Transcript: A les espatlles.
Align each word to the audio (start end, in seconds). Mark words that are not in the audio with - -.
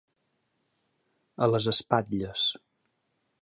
A 1.47 1.49
les 1.51 1.67
espatlles. 1.73 2.47